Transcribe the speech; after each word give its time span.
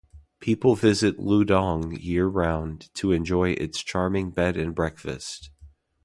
People 0.39 0.73
visit 0.75 1.19
Luodong 1.19 1.95
year-round 2.01 2.89
to 2.95 3.11
enjoy 3.11 3.51
its 3.51 3.83
charming 3.83 4.31
bed 4.31 4.57
and 4.57 4.73
breakfasts. 4.73 5.51